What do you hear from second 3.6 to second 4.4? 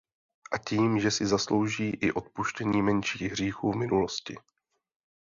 v minulosti.